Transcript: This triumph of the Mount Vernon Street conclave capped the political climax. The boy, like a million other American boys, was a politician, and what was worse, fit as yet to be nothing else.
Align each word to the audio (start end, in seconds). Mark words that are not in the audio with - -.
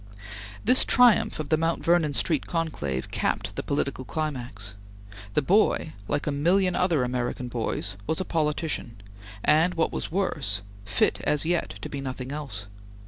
This 0.65 0.83
triumph 0.83 1.39
of 1.39 1.49
the 1.49 1.57
Mount 1.57 1.83
Vernon 1.85 2.15
Street 2.15 2.47
conclave 2.47 3.11
capped 3.11 3.55
the 3.55 3.61
political 3.61 4.03
climax. 4.03 4.73
The 5.35 5.43
boy, 5.43 5.93
like 6.07 6.25
a 6.25 6.31
million 6.31 6.75
other 6.75 7.03
American 7.03 7.49
boys, 7.49 7.97
was 8.07 8.19
a 8.19 8.25
politician, 8.25 8.99
and 9.43 9.75
what 9.75 9.91
was 9.91 10.11
worse, 10.11 10.63
fit 10.85 11.21
as 11.25 11.45
yet 11.45 11.75
to 11.83 11.87
be 11.87 12.01
nothing 12.01 12.31
else. 12.31 12.65